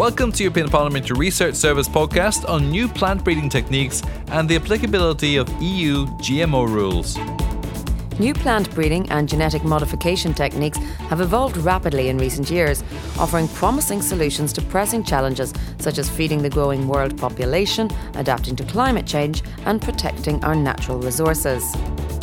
Welcome 0.00 0.32
to 0.32 0.44
European 0.44 0.70
Parliamentary 0.70 1.18
Research 1.18 1.54
Service 1.56 1.86
podcast 1.86 2.48
on 2.48 2.70
new 2.70 2.88
plant 2.88 3.22
breeding 3.22 3.50
techniques 3.50 4.02
and 4.28 4.48
the 4.48 4.56
applicability 4.56 5.36
of 5.36 5.46
EU 5.60 6.06
GMO 6.22 6.66
rules. 6.66 7.18
New 8.18 8.32
plant 8.32 8.74
breeding 8.74 9.06
and 9.10 9.28
genetic 9.28 9.62
modification 9.62 10.32
techniques 10.32 10.78
have 11.10 11.20
evolved 11.20 11.58
rapidly 11.58 12.08
in 12.08 12.16
recent 12.16 12.50
years, 12.50 12.82
offering 13.18 13.46
promising 13.48 14.00
solutions 14.00 14.54
to 14.54 14.62
pressing 14.62 15.04
challenges 15.04 15.52
such 15.78 15.98
as 15.98 16.08
feeding 16.08 16.40
the 16.40 16.48
growing 16.48 16.88
world 16.88 17.18
population, 17.18 17.90
adapting 18.14 18.56
to 18.56 18.64
climate 18.64 19.04
change, 19.04 19.42
and 19.66 19.82
protecting 19.82 20.42
our 20.42 20.54
natural 20.54 20.98
resources. 20.98 21.76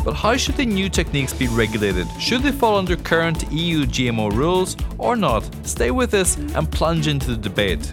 But 0.08 0.16
how 0.16 0.38
should 0.38 0.55
the 0.55 0.66
new 0.66 0.88
techniques 0.88 1.34
be 1.34 1.50
regulated? 1.50 2.07
Should 2.18 2.42
they 2.42 2.54
fall 2.54 2.78
under 2.78 2.96
current 2.96 3.52
EU 3.52 3.84
GMO 3.84 4.32
rules 4.32 4.78
or 4.98 5.18
not? 5.18 5.44
Stay 5.68 5.92
with 5.92 6.14
us 6.14 6.38
and 6.38 6.71
plunge 6.71 7.07
into 7.07 7.32
the 7.32 7.36
debate. 7.36 7.92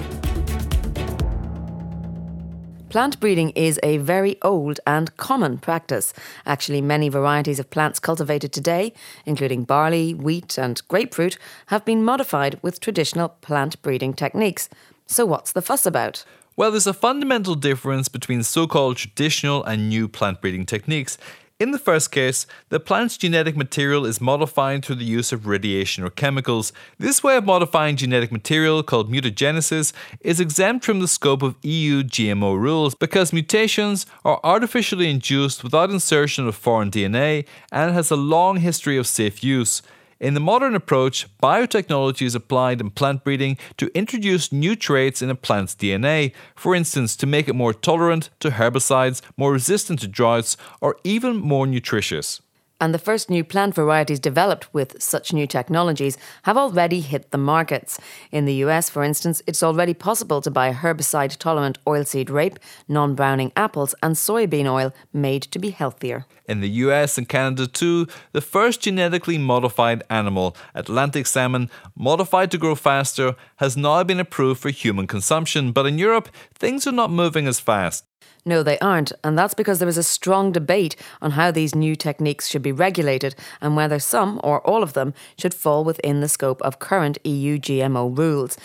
Plant 2.88 3.18
breeding 3.18 3.50
is 3.56 3.80
a 3.82 3.96
very 3.96 4.36
old 4.42 4.78
and 4.86 5.16
common 5.16 5.58
practice. 5.58 6.14
Actually, 6.46 6.80
many 6.80 7.08
varieties 7.08 7.58
of 7.58 7.68
plants 7.70 7.98
cultivated 7.98 8.52
today, 8.52 8.92
including 9.26 9.64
barley, 9.64 10.14
wheat, 10.14 10.56
and 10.56 10.80
grapefruit, 10.86 11.36
have 11.66 11.84
been 11.84 12.04
modified 12.04 12.60
with 12.62 12.78
traditional 12.78 13.30
plant 13.30 13.82
breeding 13.82 14.14
techniques. 14.14 14.68
So, 15.08 15.26
what's 15.26 15.50
the 15.50 15.62
fuss 15.62 15.84
about? 15.84 16.24
Well, 16.56 16.70
there's 16.70 16.86
a 16.86 16.94
fundamental 16.94 17.56
difference 17.56 18.06
between 18.06 18.44
so 18.44 18.68
called 18.68 18.98
traditional 18.98 19.64
and 19.64 19.88
new 19.88 20.06
plant 20.06 20.40
breeding 20.40 20.64
techniques. 20.64 21.18
In 21.60 21.70
the 21.70 21.78
first 21.78 22.10
case, 22.10 22.48
the 22.70 22.80
plant's 22.80 23.16
genetic 23.16 23.56
material 23.56 24.04
is 24.04 24.20
modified 24.20 24.84
through 24.84 24.96
the 24.96 25.04
use 25.04 25.30
of 25.32 25.46
radiation 25.46 26.02
or 26.02 26.10
chemicals. 26.10 26.72
This 26.98 27.22
way 27.22 27.36
of 27.36 27.44
modifying 27.44 27.94
genetic 27.94 28.32
material, 28.32 28.82
called 28.82 29.08
mutagenesis, 29.08 29.92
is 30.20 30.40
exempt 30.40 30.84
from 30.84 30.98
the 30.98 31.06
scope 31.06 31.42
of 31.42 31.54
EU 31.62 32.02
GMO 32.02 32.58
rules 32.58 32.96
because 32.96 33.32
mutations 33.32 34.04
are 34.24 34.40
artificially 34.42 35.08
induced 35.08 35.62
without 35.62 35.90
insertion 35.90 36.48
of 36.48 36.56
foreign 36.56 36.90
DNA 36.90 37.46
and 37.70 37.94
has 37.94 38.10
a 38.10 38.16
long 38.16 38.56
history 38.56 38.96
of 38.96 39.06
safe 39.06 39.44
use. 39.44 39.80
In 40.20 40.34
the 40.34 40.40
modern 40.40 40.74
approach, 40.74 41.26
biotechnology 41.42 42.22
is 42.22 42.34
applied 42.34 42.80
in 42.80 42.90
plant 42.90 43.24
breeding 43.24 43.58
to 43.76 43.90
introduce 43.94 44.52
new 44.52 44.76
traits 44.76 45.22
in 45.22 45.30
a 45.30 45.34
plant's 45.34 45.74
DNA, 45.74 46.32
for 46.54 46.74
instance, 46.74 47.16
to 47.16 47.26
make 47.26 47.48
it 47.48 47.54
more 47.54 47.74
tolerant 47.74 48.30
to 48.40 48.50
herbicides, 48.50 49.20
more 49.36 49.52
resistant 49.52 50.00
to 50.00 50.08
droughts, 50.08 50.56
or 50.80 50.96
even 51.04 51.36
more 51.36 51.66
nutritious 51.66 52.40
and 52.80 52.92
the 52.92 52.98
first 52.98 53.30
new 53.30 53.44
plant 53.44 53.74
varieties 53.74 54.20
developed 54.20 54.72
with 54.74 55.02
such 55.02 55.32
new 55.32 55.46
technologies 55.46 56.18
have 56.42 56.56
already 56.56 57.00
hit 57.00 57.30
the 57.30 57.38
markets. 57.38 57.98
In 58.30 58.44
the 58.44 58.54
US, 58.66 58.90
for 58.90 59.02
instance, 59.02 59.42
it's 59.46 59.62
already 59.62 59.94
possible 59.94 60.40
to 60.40 60.50
buy 60.50 60.72
herbicide 60.72 61.36
tolerant 61.36 61.78
oilseed 61.86 62.30
rape, 62.30 62.58
non 62.88 63.14
browning 63.14 63.52
apples, 63.56 63.94
and 64.02 64.16
soybean 64.16 64.70
oil 64.70 64.92
made 65.12 65.42
to 65.42 65.58
be 65.58 65.70
healthier. 65.70 66.26
In 66.46 66.60
the 66.60 66.70
US 66.84 67.16
and 67.16 67.28
Canada 67.28 67.66
too, 67.66 68.06
the 68.32 68.40
first 68.40 68.80
genetically 68.82 69.38
modified 69.38 70.02
animal, 70.10 70.56
Atlantic 70.74 71.26
salmon, 71.26 71.70
modified 71.96 72.50
to 72.50 72.58
grow 72.58 72.74
faster, 72.74 73.34
has 73.56 73.76
now 73.76 74.02
been 74.04 74.20
approved 74.20 74.60
for 74.60 74.70
human 74.70 75.06
consumption. 75.06 75.72
But 75.72 75.86
in 75.86 75.98
Europe, 75.98 76.28
things 76.54 76.86
are 76.86 76.92
not 76.92 77.10
moving 77.10 77.46
as 77.46 77.60
fast. 77.60 78.04
No, 78.46 78.62
they 78.62 78.78
aren't, 78.80 79.10
and 79.22 79.38
that's 79.38 79.54
because 79.54 79.78
there 79.78 79.88
is 79.88 79.96
a 79.96 80.02
strong 80.02 80.52
debate 80.52 80.96
on 81.22 81.30
how 81.30 81.50
these 81.50 81.74
new 81.74 81.96
techniques 81.96 82.46
should 82.46 82.60
be 82.60 82.72
regulated 82.72 83.34
and 83.62 83.74
whether 83.74 83.98
some 83.98 84.38
or 84.44 84.60
all 84.66 84.82
of 84.82 84.92
them 84.92 85.14
should 85.38 85.54
fall 85.54 85.82
within 85.82 86.20
the 86.20 86.28
scope 86.28 86.60
of 86.60 86.78
current 86.78 87.16
EU 87.24 87.58
GMO 87.58 88.16
rules. 88.16 88.58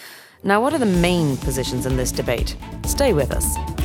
Now, 0.44 0.62
what 0.62 0.74
are 0.74 0.80
the 0.80 0.86
main 0.86 1.38
positions 1.38 1.86
in 1.86 1.96
this 1.96 2.12
debate? 2.12 2.58
Stay 2.86 3.14
with 3.14 3.32
us. 3.32 3.79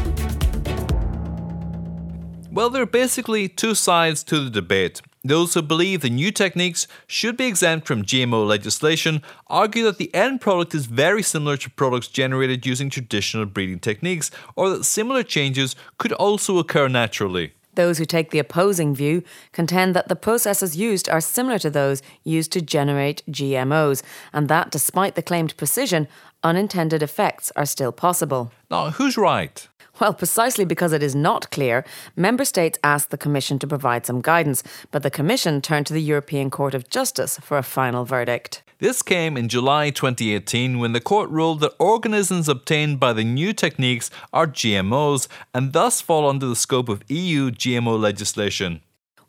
Well, 2.55 2.71
there 2.71 2.83
are 2.85 2.87
basically 2.87 3.49
two 3.49 3.75
sides 3.75 4.23
to 4.25 4.39
the 4.39 4.49
debate. 4.49 5.03
Those 5.25 5.55
who 5.55 5.63
believe 5.63 6.03
the 6.03 6.09
new 6.09 6.31
techniques 6.31 6.87
should 7.09 7.37
be 7.37 7.47
exempt 7.47 7.85
from 7.85 8.05
GMO 8.05 8.47
legislation 8.47 9.23
argue 9.49 9.83
that 9.87 9.99
the 9.99 10.15
end 10.15 10.41
product 10.41 10.73
is 10.73 10.87
very 10.87 11.21
similar 11.21 11.57
to 11.57 11.71
products 11.71 12.07
generated 12.07 12.65
using 12.65 12.91
traditional 12.91 13.45
breeding 13.45 13.81
techniques, 13.81 14.31
or 14.55 14.71
that 14.71 14.85
similar 14.85 15.25
changes 15.25 15.75
could 15.99 16.13
also 16.13 16.59
occur 16.59 16.87
naturally. 16.87 17.55
Those 17.75 17.99
who 17.99 18.05
take 18.05 18.31
the 18.31 18.39
opposing 18.39 18.95
view 18.95 19.23
contend 19.53 19.95
that 19.95 20.09
the 20.09 20.17
processes 20.17 20.77
used 20.77 21.09
are 21.09 21.21
similar 21.21 21.59
to 21.61 21.71
those 21.71 22.03
used 22.23 22.53
to 22.53 22.61
generate 22.61 23.23
GMOs, 23.31 24.03
and 24.33 24.49
that 24.49 24.71
despite 24.71 25.15
the 25.15 25.23
claimed 25.23 25.57
precision, 25.57 26.09
unintended 26.43 27.03
effects 27.03 27.53
are 27.57 27.67
still 27.67 27.93
possible. 27.93 28.53
Now, 28.71 28.91
who's 28.91 29.17
right? 29.17 29.69
Well, 30.01 30.13
precisely 30.13 30.65
because 30.65 30.93
it 30.93 31.05
is 31.05 31.15
not 31.15 31.51
clear, 31.51 31.85
member 32.17 32.45
states 32.45 32.81
asked 32.83 33.11
the 33.11 33.19
Commission 33.19 33.61
to 33.61 33.67
provide 33.67 34.05
some 34.05 34.21
guidance, 34.21 34.65
but 34.91 35.05
the 35.05 35.11
Commission 35.11 35.61
turned 35.61 35.87
to 35.87 35.93
the 35.93 36.03
European 36.03 36.51
Court 36.51 36.75
of 36.75 36.91
Justice 36.91 37.39
for 37.39 37.59
a 37.59 37.63
final 37.63 38.05
verdict. 38.05 38.64
This 38.79 39.03
came 39.03 39.37
in 39.37 39.49
July 39.49 39.91
2018 39.91 40.81
when 40.81 40.93
the 40.93 41.01
court 41.01 41.31
ruled 41.31 41.61
that 41.61 41.77
organisms 41.79 42.49
obtained 42.49 42.99
by 42.99 43.13
the 43.13 43.23
new 43.23 43.53
techniques 43.53 44.11
are 44.33 44.49
GMOs 44.49 45.29
and 45.55 45.73
thus 45.73 46.01
fall 46.01 46.29
under 46.29 46.47
the 46.47 46.57
scope 46.57 46.89
of 46.89 47.05
EU 47.09 47.53
GMO 47.53 47.99
legislation. 47.99 48.81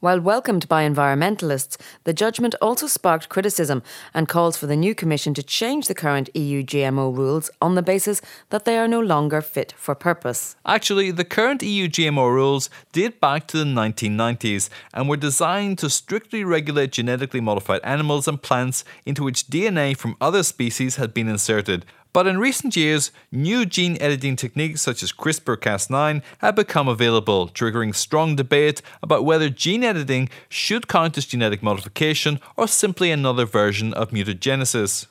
While 0.06 0.22
welcomed 0.22 0.68
by 0.68 0.88
environmentalists, 0.88 1.78
the 2.04 2.14
judgment 2.14 2.54
also 2.62 2.86
sparked 2.86 3.28
criticism 3.28 3.82
and 4.14 4.28
calls 4.28 4.56
for 4.56 4.68
the 4.68 4.76
new 4.76 4.94
Commission 4.94 5.34
to 5.34 5.42
change 5.42 5.88
the 5.88 5.96
current 5.96 6.30
EU 6.36 6.62
GMO 6.62 7.18
rules 7.18 7.50
on 7.60 7.74
the 7.74 7.82
basis 7.82 8.22
that 8.52 8.66
they 8.66 8.78
are 8.78 8.88
no 8.88 9.00
longer 9.00 9.42
fit 9.42 9.74
for 9.76 9.96
purpose. 9.96 10.58
Actually, 10.64 11.10
the 11.10 11.26
current 11.26 11.64
EU 11.64 11.88
GMO 11.88 12.32
rules 12.32 12.70
date 12.92 13.20
back 13.20 13.48
to 13.48 13.58
the 13.58 13.64
1990s 13.64 14.70
and 14.94 15.10
were 15.10 15.18
designed 15.18 15.80
to 15.80 15.90
strictly 15.90 16.44
regulate 16.44 16.92
genetically 16.92 17.42
modified 17.42 17.82
animals 17.84 18.28
and 18.28 18.44
plants 18.44 18.84
into 19.08 19.24
which 19.24 19.48
DNA 19.48 19.98
from 19.98 20.18
other 20.22 20.44
species 20.44 20.98
had 20.98 21.16
been 21.16 21.28
inserted. 21.28 21.84
But 22.16 22.28
in 22.28 22.38
recent 22.38 22.78
years, 22.78 23.12
new 23.30 23.66
gene 23.66 23.98
editing 24.00 24.38
techniques 24.38 24.81
such 24.81 25.03
as 25.03 25.12
CRISPR 25.12 25.58
Cas9 25.58 26.22
have 26.38 26.56
become 26.56 26.88
available, 26.88 27.50
triggering 27.50 27.94
strong 27.94 28.38
debate 28.38 28.81
about 29.03 29.26
whether 29.26 29.50
gene 29.50 29.84
editing 29.84 30.30
should 30.48 30.88
count 30.88 31.18
as 31.18 31.25
genetic 31.25 31.62
modification 31.62 32.40
or 32.56 32.70
simply 32.70 33.12
another 33.12 33.44
version 33.46 33.94
of 33.94 34.12
mutagenesis. 34.12 35.08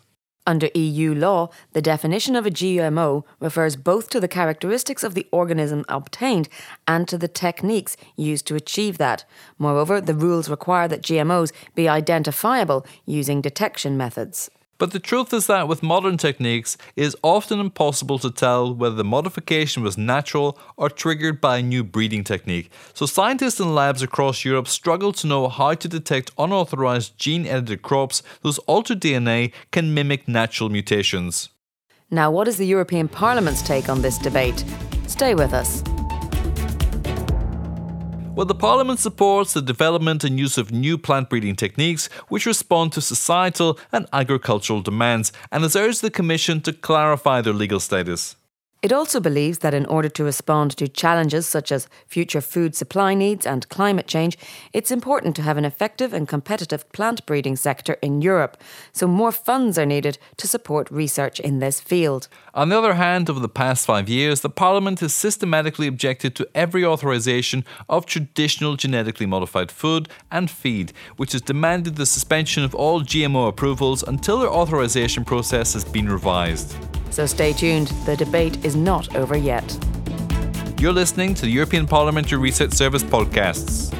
Under 0.46 0.70
EU 0.74 1.14
law, 1.14 1.50
the 1.74 1.82
definition 1.82 2.36
of 2.36 2.46
a 2.46 2.50
GMO 2.50 3.24
refers 3.38 3.76
both 3.76 4.08
to 4.08 4.18
the 4.18 4.26
characteristics 4.26 5.04
of 5.04 5.12
the 5.12 5.26
organism 5.30 5.84
obtained 5.90 6.48
and 6.88 7.06
to 7.08 7.18
the 7.18 7.28
techniques 7.28 7.98
used 8.16 8.46
to 8.46 8.54
achieve 8.54 8.96
that. 8.96 9.26
Moreover, 9.58 10.00
the 10.00 10.14
rules 10.14 10.48
require 10.48 10.88
that 10.88 11.02
GMOs 11.02 11.52
be 11.74 11.86
identifiable 11.86 12.86
using 13.04 13.42
detection 13.42 13.98
methods. 13.98 14.48
But 14.78 14.90
the 14.90 14.98
truth 14.98 15.32
is 15.32 15.46
that 15.46 15.68
with 15.68 15.82
modern 15.82 16.16
techniques, 16.16 16.76
it 16.96 17.04
is 17.04 17.16
often 17.22 17.60
impossible 17.60 18.18
to 18.18 18.30
tell 18.30 18.74
whether 18.74 18.96
the 18.96 19.04
modification 19.04 19.82
was 19.82 19.96
natural 19.96 20.58
or 20.76 20.90
triggered 20.90 21.40
by 21.40 21.58
a 21.58 21.62
new 21.62 21.84
breeding 21.84 22.24
technique. 22.24 22.70
So 22.92 23.06
scientists 23.06 23.60
in 23.60 23.74
labs 23.74 24.02
across 24.02 24.44
Europe 24.44 24.68
struggle 24.68 25.12
to 25.12 25.26
know 25.26 25.48
how 25.48 25.74
to 25.74 25.88
detect 25.88 26.32
unauthorized 26.38 27.16
gene 27.18 27.46
edited 27.46 27.82
crops 27.82 28.22
whose 28.42 28.58
altered 28.60 29.00
DNA 29.00 29.52
can 29.70 29.94
mimic 29.94 30.26
natural 30.26 30.68
mutations. 30.68 31.50
Now, 32.10 32.30
what 32.30 32.48
is 32.48 32.56
the 32.56 32.66
European 32.66 33.08
Parliament's 33.08 33.62
take 33.62 33.88
on 33.88 34.02
this 34.02 34.18
debate? 34.18 34.64
Stay 35.06 35.34
with 35.34 35.52
us. 35.52 35.82
Well, 38.34 38.46
the 38.46 38.54
Parliament 38.56 38.98
supports 38.98 39.52
the 39.52 39.62
development 39.62 40.24
and 40.24 40.40
use 40.40 40.58
of 40.58 40.72
new 40.72 40.98
plant 40.98 41.30
breeding 41.30 41.54
techniques 41.54 42.08
which 42.26 42.46
respond 42.46 42.92
to 42.92 43.00
societal 43.00 43.78
and 43.92 44.08
agricultural 44.12 44.80
demands 44.82 45.30
and 45.52 45.62
has 45.62 45.76
urged 45.76 46.02
the 46.02 46.10
Commission 46.10 46.60
to 46.62 46.72
clarify 46.72 47.40
their 47.42 47.52
legal 47.52 47.78
status. 47.78 48.34
It 48.84 48.92
also 48.92 49.18
believes 49.18 49.60
that 49.60 49.72
in 49.72 49.86
order 49.86 50.10
to 50.10 50.24
respond 50.24 50.76
to 50.76 50.88
challenges 50.88 51.46
such 51.46 51.72
as 51.72 51.88
future 52.06 52.42
food 52.42 52.76
supply 52.76 53.14
needs 53.14 53.46
and 53.46 53.66
climate 53.70 54.06
change, 54.06 54.36
it's 54.74 54.90
important 54.90 55.34
to 55.36 55.42
have 55.42 55.56
an 55.56 55.64
effective 55.64 56.12
and 56.12 56.28
competitive 56.28 56.92
plant 56.92 57.24
breeding 57.24 57.56
sector 57.56 57.96
in 58.02 58.20
Europe, 58.20 58.58
so 58.92 59.06
more 59.06 59.32
funds 59.32 59.78
are 59.78 59.86
needed 59.86 60.18
to 60.36 60.46
support 60.46 60.90
research 60.90 61.40
in 61.40 61.60
this 61.60 61.80
field. 61.80 62.28
On 62.52 62.68
the 62.68 62.76
other 62.76 62.92
hand, 62.92 63.30
over 63.30 63.40
the 63.40 63.48
past 63.48 63.86
five 63.86 64.06
years, 64.06 64.42
the 64.42 64.50
Parliament 64.50 65.00
has 65.00 65.14
systematically 65.14 65.86
objected 65.86 66.34
to 66.34 66.46
every 66.54 66.84
authorisation 66.84 67.64
of 67.88 68.04
traditional 68.04 68.76
genetically 68.76 69.24
modified 69.24 69.72
food 69.72 70.10
and 70.30 70.50
feed, 70.50 70.92
which 71.16 71.32
has 71.32 71.40
demanded 71.40 71.96
the 71.96 72.04
suspension 72.04 72.62
of 72.62 72.74
all 72.74 73.00
GMO 73.00 73.48
approvals 73.48 74.02
until 74.02 74.40
their 74.40 74.50
authorisation 74.50 75.24
process 75.24 75.72
has 75.72 75.86
been 75.86 76.06
revised. 76.06 76.76
So 77.14 77.26
stay 77.26 77.52
tuned, 77.52 77.86
the 78.06 78.16
debate 78.16 78.64
is 78.64 78.74
not 78.74 79.14
over 79.14 79.36
yet. 79.36 79.78
You're 80.80 80.92
listening 80.92 81.34
to 81.34 81.42
the 81.42 81.48
European 81.48 81.86
Parliamentary 81.86 82.40
Research 82.40 82.72
Service 82.72 83.04
podcasts. 83.04 83.92